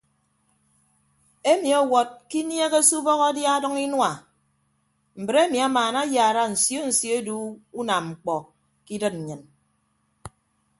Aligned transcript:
Emi 1.51 1.69
ọwọd 1.81 2.09
ke 2.29 2.37
inieeghe 2.41 2.79
se 2.87 2.93
ubọk 2.99 3.21
adia 3.27 3.51
adʌñ 3.57 3.75
inua 3.85 4.11
mbre 5.21 5.39
emi 5.45 5.57
amaana 5.67 5.99
ayaara 6.05 6.43
nsio 6.53 6.81
nsio 6.89 7.11
edu 7.19 7.35
unam 7.79 8.03
mkpọ 8.11 8.35
ke 8.85 8.91
idịd 8.97 9.15
nnyịn. 9.17 9.41